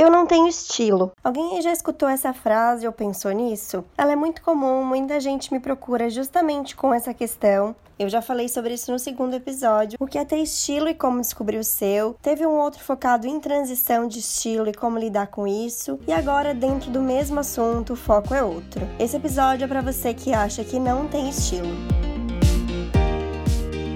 Eu 0.00 0.10
não 0.10 0.24
tenho 0.24 0.48
estilo. 0.48 1.12
Alguém 1.22 1.60
já 1.60 1.70
escutou 1.70 2.08
essa 2.08 2.32
frase 2.32 2.86
ou 2.86 2.92
pensou 2.92 3.30
nisso? 3.32 3.84
Ela 3.98 4.12
é 4.12 4.16
muito 4.16 4.40
comum, 4.40 4.82
muita 4.82 5.20
gente 5.20 5.52
me 5.52 5.60
procura 5.60 6.08
justamente 6.08 6.74
com 6.74 6.94
essa 6.94 7.12
questão. 7.12 7.76
Eu 7.98 8.08
já 8.08 8.22
falei 8.22 8.48
sobre 8.48 8.72
isso 8.72 8.90
no 8.90 8.98
segundo 8.98 9.34
episódio, 9.34 9.98
o 10.00 10.06
que 10.06 10.16
é 10.16 10.24
ter 10.24 10.38
estilo 10.38 10.88
e 10.88 10.94
como 10.94 11.20
descobrir 11.20 11.58
o 11.58 11.64
seu. 11.64 12.16
Teve 12.22 12.46
um 12.46 12.58
outro 12.58 12.82
focado 12.82 13.26
em 13.26 13.38
transição 13.38 14.08
de 14.08 14.20
estilo 14.20 14.70
e 14.70 14.72
como 14.72 14.98
lidar 14.98 15.26
com 15.26 15.46
isso. 15.46 16.00
E 16.08 16.12
agora, 16.14 16.54
dentro 16.54 16.90
do 16.90 17.02
mesmo 17.02 17.38
assunto, 17.38 17.92
o 17.92 17.96
foco 17.96 18.32
é 18.32 18.42
outro. 18.42 18.80
Esse 18.98 19.18
episódio 19.18 19.66
é 19.66 19.68
para 19.68 19.82
você 19.82 20.14
que 20.14 20.32
acha 20.32 20.64
que 20.64 20.78
não 20.78 21.08
tem 21.08 21.28
estilo. 21.28 21.68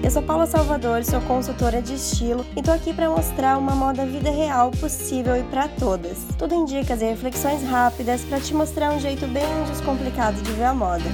Eu 0.05 0.11
sou 0.11 0.21
Paula 0.21 0.45
Salvador, 0.45 1.03
sou 1.03 1.19
consultora 1.21 1.81
de 1.81 1.95
estilo 1.95 2.45
e 2.55 2.61
tô 2.61 2.69
aqui 2.69 2.93
para 2.93 3.09
mostrar 3.09 3.57
uma 3.57 3.73
moda 3.73 4.05
vida 4.05 4.29
real 4.29 4.69
possível 4.69 5.35
e 5.35 5.41
para 5.41 5.67
todas. 5.67 6.19
Tudo 6.37 6.53
em 6.53 6.63
dicas 6.63 7.01
e 7.01 7.05
reflexões 7.05 7.63
rápidas 7.63 8.21
para 8.21 8.39
te 8.39 8.53
mostrar 8.53 8.93
um 8.93 8.99
jeito 8.99 9.25
bem 9.25 9.43
descomplicado 9.67 10.39
de 10.43 10.51
ver 10.51 10.65
a 10.65 10.75
moda. 10.75 11.05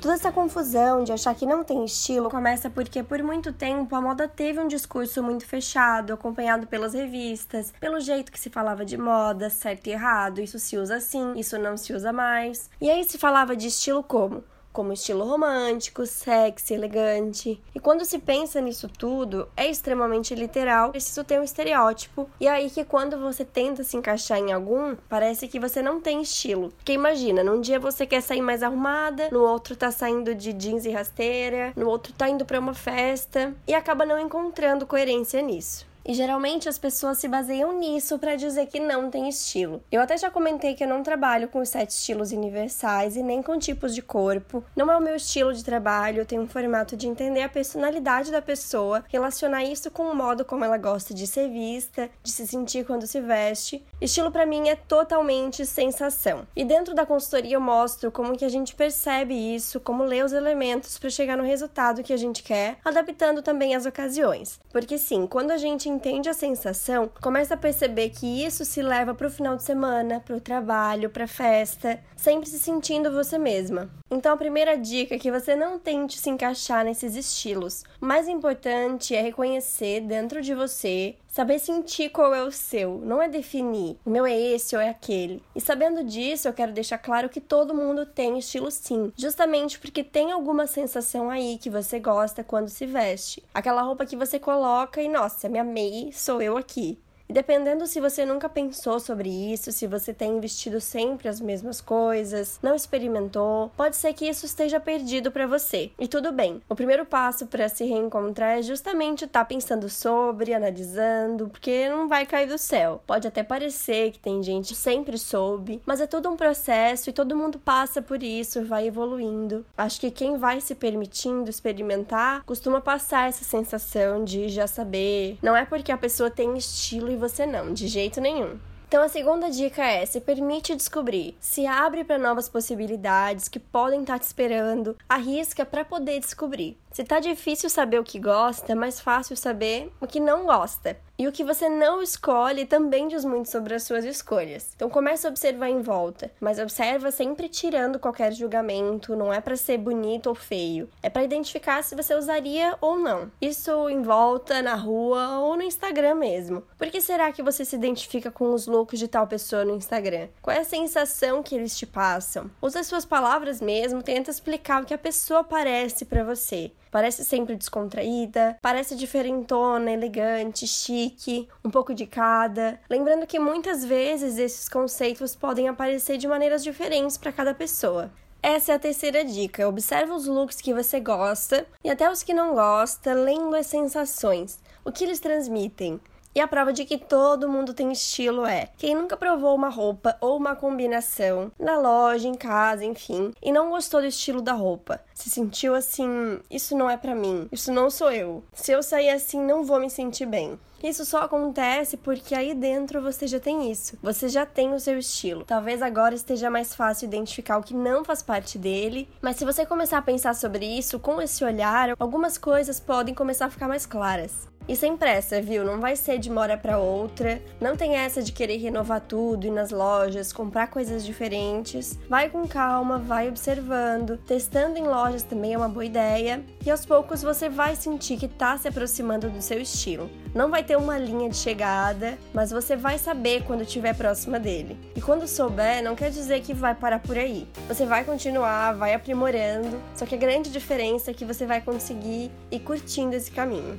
Toda 0.00 0.14
essa 0.14 0.30
confusão 0.30 1.02
de 1.02 1.10
achar 1.10 1.34
que 1.34 1.44
não 1.44 1.64
tem 1.64 1.84
estilo 1.84 2.30
começa 2.30 2.70
porque 2.70 3.02
por 3.02 3.20
muito 3.20 3.52
tempo 3.52 3.96
a 3.96 4.00
moda 4.00 4.28
teve 4.28 4.60
um 4.60 4.68
discurso 4.68 5.24
muito 5.24 5.44
fechado, 5.44 6.12
acompanhado 6.12 6.68
pelas 6.68 6.94
revistas, 6.94 7.72
pelo 7.80 7.98
jeito 7.98 8.30
que 8.30 8.38
se 8.38 8.48
falava 8.48 8.84
de 8.84 8.96
moda, 8.96 9.50
certo 9.50 9.88
e 9.88 9.90
errado, 9.90 10.40
isso 10.40 10.56
se 10.58 10.76
usa 10.76 10.96
assim, 10.96 11.32
isso 11.36 11.58
não 11.58 11.76
se 11.76 11.92
usa 11.92 12.12
mais. 12.12 12.70
E 12.80 12.88
aí 12.88 13.02
se 13.02 13.18
falava 13.18 13.56
de 13.56 13.66
estilo 13.66 14.04
como 14.04 14.44
como 14.78 14.92
estilo 14.92 15.24
romântico, 15.24 16.06
sexy, 16.06 16.74
elegante. 16.74 17.60
E 17.74 17.80
quando 17.80 18.04
se 18.04 18.16
pensa 18.16 18.60
nisso 18.60 18.86
tudo, 18.86 19.48
é 19.56 19.68
extremamente 19.68 20.36
literal, 20.36 20.92
preciso 20.92 21.24
ter 21.24 21.40
um 21.40 21.42
estereótipo. 21.42 22.30
E 22.38 22.46
é 22.46 22.50
aí 22.50 22.70
que 22.70 22.84
quando 22.84 23.18
você 23.18 23.44
tenta 23.44 23.82
se 23.82 23.96
encaixar 23.96 24.38
em 24.38 24.52
algum, 24.52 24.94
parece 25.08 25.48
que 25.48 25.58
você 25.58 25.82
não 25.82 26.00
tem 26.00 26.22
estilo. 26.22 26.68
Porque 26.76 26.92
imagina, 26.92 27.42
num 27.42 27.60
dia 27.60 27.80
você 27.80 28.06
quer 28.06 28.20
sair 28.20 28.40
mais 28.40 28.62
arrumada, 28.62 29.28
no 29.32 29.40
outro 29.40 29.74
tá 29.74 29.90
saindo 29.90 30.32
de 30.32 30.52
jeans 30.52 30.84
e 30.84 30.92
rasteira, 30.92 31.72
no 31.74 31.88
outro 31.88 32.12
tá 32.12 32.28
indo 32.28 32.44
para 32.44 32.60
uma 32.60 32.72
festa 32.72 33.52
e 33.66 33.74
acaba 33.74 34.06
não 34.06 34.16
encontrando 34.20 34.86
coerência 34.86 35.42
nisso. 35.42 35.87
E 36.08 36.14
geralmente 36.14 36.70
as 36.70 36.78
pessoas 36.78 37.18
se 37.18 37.28
baseiam 37.28 37.78
nisso 37.78 38.18
para 38.18 38.34
dizer 38.34 38.64
que 38.64 38.80
não 38.80 39.10
tem 39.10 39.28
estilo. 39.28 39.82
Eu 39.92 40.00
até 40.00 40.16
já 40.16 40.30
comentei 40.30 40.74
que 40.74 40.82
eu 40.82 40.88
não 40.88 41.02
trabalho 41.02 41.48
com 41.48 41.60
os 41.60 41.68
sete 41.68 41.90
estilos 41.90 42.32
universais 42.32 43.14
e 43.14 43.22
nem 43.22 43.42
com 43.42 43.58
tipos 43.58 43.94
de 43.94 44.00
corpo. 44.00 44.64
Não 44.74 44.90
é 44.90 44.96
o 44.96 45.02
meu 45.02 45.16
estilo 45.16 45.52
de 45.52 45.62
trabalho, 45.62 46.22
eu 46.22 46.24
tenho 46.24 46.40
um 46.40 46.48
formato 46.48 46.96
de 46.96 47.06
entender 47.06 47.42
a 47.42 47.48
personalidade 47.48 48.30
da 48.30 48.40
pessoa, 48.40 49.04
relacionar 49.08 49.64
isso 49.64 49.90
com 49.90 50.04
o 50.04 50.14
modo 50.14 50.46
como 50.46 50.64
ela 50.64 50.78
gosta 50.78 51.12
de 51.12 51.26
ser 51.26 51.50
vista, 51.50 52.08
de 52.22 52.32
se 52.32 52.46
sentir 52.46 52.86
quando 52.86 53.06
se 53.06 53.20
veste. 53.20 53.84
Estilo 54.00 54.32
para 54.32 54.46
mim 54.46 54.70
é 54.70 54.76
totalmente 54.76 55.66
sensação. 55.66 56.46
E 56.56 56.64
dentro 56.64 56.94
da 56.94 57.04
consultoria 57.04 57.56
eu 57.56 57.60
mostro 57.60 58.10
como 58.10 58.34
que 58.34 58.46
a 58.46 58.48
gente 58.48 58.74
percebe 58.74 59.34
isso, 59.34 59.78
como 59.78 60.04
ler 60.04 60.24
os 60.24 60.32
elementos 60.32 60.96
para 60.96 61.10
chegar 61.10 61.36
no 61.36 61.44
resultado 61.44 62.02
que 62.02 62.14
a 62.14 62.16
gente 62.16 62.42
quer, 62.42 62.78
adaptando 62.82 63.42
também 63.42 63.74
as 63.74 63.84
ocasiões. 63.84 64.58
Porque 64.72 64.96
sim, 64.96 65.26
quando 65.26 65.50
a 65.50 65.58
gente 65.58 65.97
entende 65.98 66.28
a 66.28 66.32
sensação, 66.32 67.10
começa 67.20 67.54
a 67.54 67.56
perceber 67.56 68.10
que 68.10 68.44
isso 68.44 68.64
se 68.64 68.80
leva 68.80 69.14
para 69.14 69.26
o 69.26 69.30
final 69.30 69.56
de 69.56 69.64
semana, 69.64 70.20
para 70.20 70.36
o 70.36 70.40
trabalho, 70.40 71.10
para 71.10 71.26
festa, 71.26 71.98
sempre 72.16 72.48
se 72.48 72.58
sentindo 72.58 73.10
você 73.10 73.36
mesma. 73.36 73.90
Então 74.08 74.32
a 74.32 74.36
primeira 74.36 74.78
dica 74.78 75.16
é 75.16 75.18
que 75.18 75.30
você 75.30 75.56
não 75.56 75.76
tente 75.76 76.16
se 76.16 76.30
encaixar 76.30 76.84
nesses 76.84 77.16
estilos. 77.16 77.82
O 78.00 78.06
mais 78.06 78.28
importante 78.28 79.12
é 79.14 79.20
reconhecer 79.20 80.00
dentro 80.02 80.40
de 80.40 80.54
você 80.54 81.16
Saber 81.28 81.58
sentir 81.58 82.08
qual 82.08 82.34
é 82.34 82.42
o 82.42 82.50
seu, 82.50 83.00
não 83.04 83.22
é 83.22 83.28
definir 83.28 83.96
o 84.04 84.10
meu 84.10 84.26
é 84.26 84.34
esse 84.34 84.74
ou 84.74 84.80
é 84.80 84.88
aquele. 84.88 85.42
E 85.54 85.60
sabendo 85.60 86.02
disso, 86.02 86.48
eu 86.48 86.54
quero 86.54 86.72
deixar 86.72 86.98
claro 86.98 87.28
que 87.28 87.40
todo 87.40 87.74
mundo 87.74 88.06
tem 88.06 88.38
estilo 88.38 88.70
sim, 88.70 89.12
justamente 89.16 89.78
porque 89.78 90.02
tem 90.02 90.32
alguma 90.32 90.66
sensação 90.66 91.30
aí 91.30 91.58
que 91.58 91.70
você 91.70 92.00
gosta 92.00 92.42
quando 92.42 92.68
se 92.68 92.86
veste. 92.86 93.42
Aquela 93.52 93.82
roupa 93.82 94.06
que 94.06 94.16
você 94.16 94.38
coloca 94.38 95.02
e 95.02 95.08
nossa, 95.08 95.48
me 95.48 95.58
amei, 95.58 96.10
sou 96.12 96.40
eu 96.40 96.56
aqui. 96.56 96.98
E 97.28 97.32
dependendo 97.32 97.86
se 97.86 98.00
você 98.00 98.24
nunca 98.24 98.48
pensou 98.48 98.98
sobre 98.98 99.28
isso, 99.28 99.70
se 99.70 99.86
você 99.86 100.14
tem 100.14 100.40
vestido 100.40 100.80
sempre 100.80 101.28
as 101.28 101.40
mesmas 101.40 101.78
coisas, 101.78 102.58
não 102.62 102.74
experimentou, 102.74 103.70
pode 103.76 103.96
ser 103.96 104.14
que 104.14 104.26
isso 104.26 104.46
esteja 104.46 104.80
perdido 104.80 105.30
para 105.30 105.46
você. 105.46 105.90
E 105.98 106.08
tudo 106.08 106.32
bem. 106.32 106.62
O 106.66 106.74
primeiro 106.74 107.04
passo 107.04 107.46
para 107.46 107.68
se 107.68 107.84
reencontrar 107.84 108.58
é 108.58 108.62
justamente 108.62 109.26
estar 109.26 109.40
tá 109.40 109.44
pensando 109.44 109.90
sobre, 109.90 110.54
analisando, 110.54 111.48
porque 111.48 111.86
não 111.90 112.08
vai 112.08 112.24
cair 112.24 112.48
do 112.48 112.56
céu. 112.56 113.02
Pode 113.06 113.28
até 113.28 113.42
parecer 113.42 114.12
que 114.12 114.18
tem 114.18 114.42
gente 114.42 114.68
que 114.68 114.74
sempre 114.74 115.18
soube, 115.18 115.82
mas 115.84 116.00
é 116.00 116.06
todo 116.06 116.30
um 116.30 116.36
processo 116.36 117.10
e 117.10 117.12
todo 117.12 117.36
mundo 117.36 117.58
passa 117.58 118.00
por 118.00 118.22
isso, 118.22 118.64
vai 118.64 118.86
evoluindo. 118.86 119.66
Acho 119.76 120.00
que 120.00 120.10
quem 120.10 120.38
vai 120.38 120.62
se 120.62 120.74
permitindo 120.74 121.50
experimentar 121.50 122.42
costuma 122.44 122.80
passar 122.80 123.28
essa 123.28 123.44
sensação 123.44 124.24
de 124.24 124.48
já 124.48 124.66
saber. 124.66 125.36
Não 125.42 125.54
é 125.54 125.66
porque 125.66 125.92
a 125.92 125.98
pessoa 125.98 126.30
tem 126.30 126.56
estilo 126.56 127.10
e 127.10 127.17
você 127.18 127.44
não, 127.44 127.72
de 127.72 127.88
jeito 127.88 128.20
nenhum. 128.20 128.58
Então 128.88 129.02
a 129.02 129.08
segunda 129.08 129.50
dica 129.50 129.84
é: 129.84 130.06
se 130.06 130.18
permite 130.18 130.74
descobrir, 130.74 131.36
se 131.38 131.66
abre 131.66 132.04
para 132.04 132.16
novas 132.16 132.48
possibilidades 132.48 133.46
que 133.46 133.58
podem 133.58 134.00
estar 134.00 134.14
tá 134.14 134.18
te 134.18 134.22
esperando, 134.22 134.96
arrisca 135.06 135.66
para 135.66 135.84
poder 135.84 136.20
descobrir. 136.20 136.78
Se 136.90 137.04
tá 137.04 137.20
difícil 137.20 137.70
saber 137.70 138.00
o 138.00 138.04
que 138.04 138.18
gosta, 138.18 138.72
é 138.72 138.74
mais 138.74 139.00
fácil 139.00 139.36
saber 139.36 139.92
o 140.00 140.06
que 140.06 140.18
não 140.18 140.46
gosta. 140.46 140.96
E 141.20 141.26
o 141.26 141.32
que 141.32 141.42
você 141.42 141.68
não 141.68 142.00
escolhe 142.00 142.64
também 142.64 143.08
diz 143.08 143.24
muito 143.24 143.50
sobre 143.50 143.74
as 143.74 143.82
suas 143.82 144.04
escolhas. 144.04 144.70
Então 144.76 144.88
comece 144.88 145.26
a 145.26 145.30
observar 145.30 145.68
em 145.68 145.82
volta, 145.82 146.30
mas 146.40 146.60
observa 146.60 147.10
sempre 147.10 147.48
tirando 147.48 147.98
qualquer 147.98 148.32
julgamento, 148.32 149.16
não 149.16 149.32
é 149.32 149.40
para 149.40 149.56
ser 149.56 149.78
bonito 149.78 150.28
ou 150.28 150.34
feio, 150.36 150.88
é 151.02 151.10
para 151.10 151.24
identificar 151.24 151.82
se 151.82 151.96
você 151.96 152.14
usaria 152.14 152.76
ou 152.80 152.96
não. 152.96 153.32
Isso 153.40 153.88
em 153.88 154.00
volta, 154.00 154.62
na 154.62 154.76
rua 154.76 155.40
ou 155.40 155.56
no 155.56 155.64
Instagram 155.64 156.14
mesmo. 156.14 156.62
Por 156.78 156.88
que 156.88 157.00
será 157.00 157.32
que 157.32 157.42
você 157.42 157.64
se 157.64 157.74
identifica 157.74 158.30
com 158.30 158.54
os 158.54 158.68
looks 158.68 158.96
de 158.96 159.08
tal 159.08 159.26
pessoa 159.26 159.64
no 159.64 159.74
Instagram? 159.74 160.28
Qual 160.40 160.56
é 160.56 160.60
a 160.60 160.64
sensação 160.64 161.42
que 161.42 161.56
eles 161.56 161.76
te 161.76 161.84
passam? 161.84 162.48
Usa 162.62 162.84
suas 162.84 163.04
palavras 163.04 163.60
mesmo, 163.60 164.04
tenta 164.04 164.30
explicar 164.30 164.84
o 164.84 164.86
que 164.86 164.94
a 164.94 164.98
pessoa 164.98 165.42
parece 165.42 166.04
para 166.04 166.22
você. 166.22 166.70
Parece 166.90 167.24
sempre 167.24 167.56
descontraída, 167.56 168.58
parece 168.62 168.96
diferentona, 168.96 169.90
elegante, 169.90 170.66
chique, 170.66 171.48
um 171.64 171.70
pouco 171.70 171.94
de 171.94 172.06
cada. 172.06 172.80
Lembrando 172.88 173.26
que 173.26 173.38
muitas 173.38 173.84
vezes 173.84 174.38
esses 174.38 174.68
conceitos 174.68 175.34
podem 175.34 175.68
aparecer 175.68 176.16
de 176.16 176.28
maneiras 176.28 176.64
diferentes 176.64 177.16
para 177.16 177.32
cada 177.32 177.54
pessoa. 177.54 178.10
Essa 178.42 178.72
é 178.72 178.74
a 178.76 178.78
terceira 178.78 179.24
dica. 179.24 179.68
Observa 179.68 180.14
os 180.14 180.26
looks 180.26 180.60
que 180.60 180.72
você 180.72 181.00
gosta 181.00 181.66
e 181.82 181.90
até 181.90 182.10
os 182.10 182.22
que 182.22 182.32
não 182.32 182.54
gosta, 182.54 183.12
lendo 183.12 183.54
as 183.56 183.66
sensações, 183.66 184.58
o 184.84 184.92
que 184.92 185.04
eles 185.04 185.18
transmitem. 185.18 186.00
E 186.38 186.40
a 186.40 186.46
prova 186.46 186.72
de 186.72 186.84
que 186.84 186.96
todo 186.96 187.48
mundo 187.48 187.74
tem 187.74 187.90
estilo 187.90 188.46
é: 188.46 188.68
quem 188.76 188.94
nunca 188.94 189.16
provou 189.16 189.56
uma 189.56 189.68
roupa 189.68 190.16
ou 190.20 190.36
uma 190.36 190.54
combinação 190.54 191.50
na 191.58 191.76
loja, 191.76 192.28
em 192.28 192.34
casa, 192.36 192.84
enfim, 192.84 193.32
e 193.42 193.50
não 193.50 193.70
gostou 193.70 194.00
do 194.00 194.06
estilo 194.06 194.40
da 194.40 194.52
roupa, 194.52 195.00
se 195.12 195.28
sentiu 195.28 195.74
assim, 195.74 196.38
isso 196.48 196.78
não 196.78 196.88
é 196.88 196.96
para 196.96 197.12
mim, 197.12 197.48
isso 197.50 197.72
não 197.72 197.90
sou 197.90 198.12
eu. 198.12 198.44
Se 198.52 198.70
eu 198.70 198.84
sair 198.84 199.10
assim, 199.10 199.40
não 199.40 199.64
vou 199.64 199.80
me 199.80 199.90
sentir 199.90 200.26
bem. 200.26 200.56
Isso 200.80 201.04
só 201.04 201.22
acontece 201.22 201.96
porque 201.96 202.36
aí 202.36 202.54
dentro 202.54 203.02
você 203.02 203.26
já 203.26 203.40
tem 203.40 203.68
isso. 203.68 203.98
Você 204.00 204.28
já 204.28 204.46
tem 204.46 204.72
o 204.72 204.78
seu 204.78 204.96
estilo. 204.96 205.44
Talvez 205.44 205.82
agora 205.82 206.14
esteja 206.14 206.48
mais 206.48 206.72
fácil 206.72 207.06
identificar 207.06 207.58
o 207.58 207.64
que 207.64 207.74
não 207.74 208.04
faz 208.04 208.22
parte 208.22 208.56
dele, 208.56 209.08
mas 209.20 209.34
se 209.34 209.44
você 209.44 209.66
começar 209.66 209.98
a 209.98 210.02
pensar 210.02 210.36
sobre 210.36 210.64
isso 210.64 211.00
com 211.00 211.20
esse 211.20 211.42
olhar, 211.44 211.96
algumas 211.98 212.38
coisas 212.38 212.78
podem 212.78 213.12
começar 213.12 213.46
a 213.46 213.50
ficar 213.50 213.66
mais 213.66 213.84
claras. 213.84 214.46
E 214.68 214.76
sem 214.76 214.98
pressa, 214.98 215.40
viu? 215.40 215.64
Não 215.64 215.80
vai 215.80 215.96
ser 215.96 216.18
de 216.18 216.28
uma 216.28 216.42
hora 216.42 216.58
para 216.58 216.78
outra. 216.78 217.40
Não 217.58 217.74
tem 217.74 217.96
essa 217.96 218.22
de 218.22 218.32
querer 218.32 218.58
renovar 218.58 219.00
tudo, 219.00 219.46
ir 219.46 219.50
nas 219.50 219.70
lojas, 219.70 220.30
comprar 220.30 220.66
coisas 220.66 221.06
diferentes. 221.06 221.98
Vai 222.06 222.28
com 222.28 222.46
calma, 222.46 222.98
vai 222.98 223.30
observando. 223.30 224.18
Testando 224.18 224.78
em 224.78 224.82
lojas 224.82 225.22
também 225.22 225.54
é 225.54 225.56
uma 225.56 225.70
boa 225.70 225.86
ideia. 225.86 226.44
E 226.66 226.70
aos 226.70 226.84
poucos 226.84 227.22
você 227.22 227.48
vai 227.48 227.76
sentir 227.76 228.18
que 228.18 228.28
tá 228.28 228.58
se 228.58 228.68
aproximando 228.68 229.30
do 229.30 229.40
seu 229.40 229.58
estilo. 229.58 230.10
Não 230.34 230.50
vai 230.50 230.62
ter 230.62 230.76
uma 230.76 230.98
linha 230.98 231.30
de 231.30 231.36
chegada, 231.36 232.18
mas 232.34 232.50
você 232.50 232.76
vai 232.76 232.98
saber 232.98 233.44
quando 233.44 233.62
estiver 233.62 233.96
próxima 233.96 234.38
dele. 234.38 234.76
E 234.94 235.00
quando 235.00 235.26
souber, 235.26 235.82
não 235.82 235.96
quer 235.96 236.10
dizer 236.10 236.42
que 236.42 236.52
vai 236.52 236.74
parar 236.74 236.98
por 236.98 237.16
aí. 237.16 237.48
Você 237.66 237.86
vai 237.86 238.04
continuar, 238.04 238.72
vai 238.72 238.92
aprimorando, 238.92 239.80
só 239.94 240.04
que 240.04 240.14
a 240.14 240.18
grande 240.18 240.50
diferença 240.50 241.10
é 241.10 241.14
que 241.14 241.24
você 241.24 241.46
vai 241.46 241.62
conseguir 241.62 242.30
ir 242.50 242.60
curtindo 242.60 243.16
esse 243.16 243.30
caminho. 243.30 243.78